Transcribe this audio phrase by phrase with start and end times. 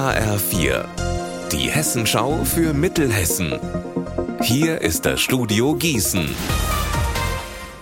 [0.00, 0.86] HR4,
[1.52, 3.60] die Hessenschau für Mittelhessen.
[4.40, 6.26] Hier ist das Studio Gießen.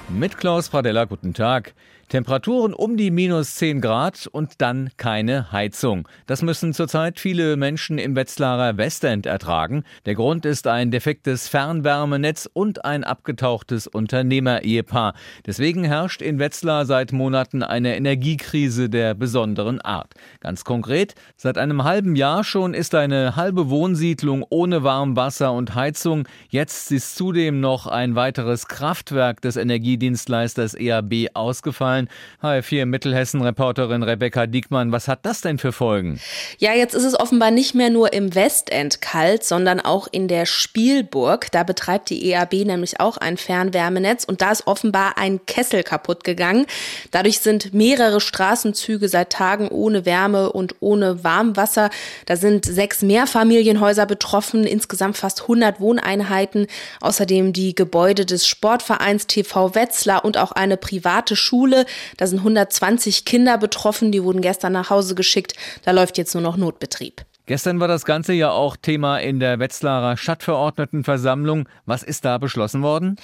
[0.09, 1.75] Mit Klaus Pradella, guten Tag.
[2.09, 6.09] Temperaturen um die minus 10 Grad und dann keine Heizung.
[6.27, 9.85] Das müssen zurzeit viele Menschen im Wetzlarer Westend ertragen.
[10.07, 15.13] Der Grund ist ein defektes Fernwärmenetz und ein abgetauchtes Unternehmer-Ehepaar.
[15.47, 20.15] Deswegen herrscht in Wetzlar seit Monaten eine Energiekrise der besonderen Art.
[20.41, 26.27] Ganz konkret, seit einem halben Jahr schon ist eine halbe Wohnsiedlung ohne Warmwasser und Heizung.
[26.49, 31.98] Jetzt ist zudem noch ein weiteres Kraftwerk des Energiedienstleisters EAB ausgefallen.
[31.99, 32.09] Zahlen.
[32.43, 36.21] HR4 Mittelhessen-Reporterin Rebecca Diekmann, was hat das denn für Folgen?
[36.59, 40.47] Ja, jetzt ist es offenbar nicht mehr nur im Westend kalt, sondern auch in der
[40.47, 41.51] Spielburg.
[41.51, 46.23] Da betreibt die EAB nämlich auch ein Fernwärmenetz und da ist offenbar ein Kessel kaputt
[46.23, 46.67] gegangen.
[47.11, 51.91] Dadurch sind mehrere Straßenzüge seit Tagen ohne Wärme und ohne Warmwasser.
[52.27, 56.69] Da sind sechs Mehrfamilienhäuser betroffen, insgesamt fast 100 Wohneinheiten.
[57.01, 61.85] Außerdem die Gebäude des Sportvereins TV Wetzlar und auch eine private Schule.
[62.17, 65.55] Da sind 120 Kinder betroffen, die wurden gestern nach Hause geschickt.
[65.85, 67.25] Da läuft jetzt nur noch Notbetrieb.
[67.47, 71.67] Gestern war das Ganze ja auch Thema in der Wetzlarer Stadtverordnetenversammlung.
[71.87, 73.17] Was ist da beschlossen worden?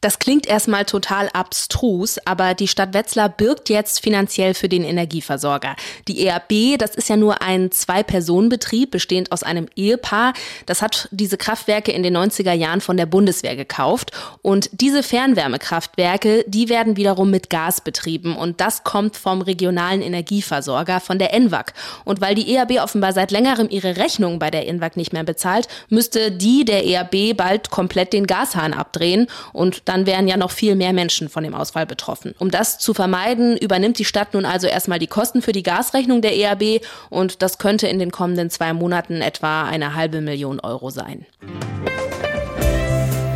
[0.00, 5.74] Das klingt erstmal total abstrus, aber die Stadt Wetzlar birgt jetzt finanziell für den Energieversorger.
[6.06, 10.34] Die EAB, das ist ja nur ein Zwei-Personen-Betrieb, bestehend aus einem Ehepaar.
[10.66, 14.12] Das hat diese Kraftwerke in den 90er Jahren von der Bundeswehr gekauft.
[14.40, 18.36] Und diese Fernwärmekraftwerke, die werden wiederum mit Gas betrieben.
[18.36, 21.72] Und das kommt vom regionalen Energieversorger, von der ENWAG.
[22.04, 25.66] Und weil die EAB offenbar seit längerem ihre Rechnung bei der ENWAG nicht mehr bezahlt,
[25.88, 29.26] müsste die der EAB bald komplett den Gashahn abdrehen.
[29.52, 32.34] Und dann wären ja noch viel mehr Menschen von dem Ausfall betroffen.
[32.38, 36.22] Um das zu vermeiden, übernimmt die Stadt nun also erstmal die Kosten für die Gasrechnung
[36.22, 40.90] der EAB und das könnte in den kommenden zwei Monaten etwa eine halbe Million Euro
[40.90, 41.26] sein.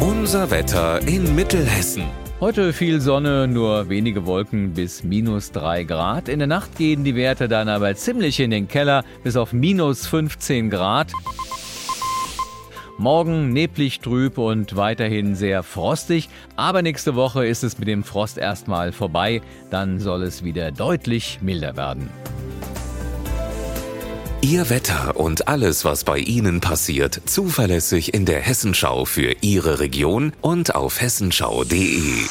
[0.00, 2.04] Unser Wetter in Mittelhessen.
[2.42, 6.28] Heute viel Sonne, nur wenige Wolken bis minus 3 Grad.
[6.28, 10.06] In der Nacht gehen die Werte dann aber ziemlich in den Keller bis auf minus
[10.08, 11.12] 15 Grad.
[12.98, 18.38] Morgen neblig trüb und weiterhin sehr frostig, aber nächste Woche ist es mit dem Frost
[18.38, 22.10] erstmal vorbei, dann soll es wieder deutlich milder werden.
[24.40, 30.32] Ihr Wetter und alles, was bei Ihnen passiert, zuverlässig in der Hessenschau für Ihre Region
[30.40, 32.26] und auf hessenschau.de.